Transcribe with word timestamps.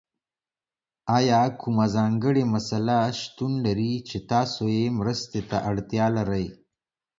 ایا 1.17 1.41
کومه 1.61 1.85
ځانګړې 1.95 2.43
مسله 2.53 2.97
شتون 3.19 3.51
لري 3.65 3.93
چې 4.09 4.17
تاسو 4.31 4.63
یې 4.77 4.85
مرستې 4.99 5.41
ته 5.49 5.57
اړتیا 5.69 6.05
لرئ؟ 6.17 6.45